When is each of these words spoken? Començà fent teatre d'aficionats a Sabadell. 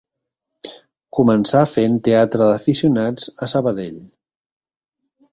Començà 1.17 1.59
fent 1.73 1.99
teatre 2.07 2.47
d'aficionats 2.51 3.27
a 3.47 3.49
Sabadell. 3.53 4.01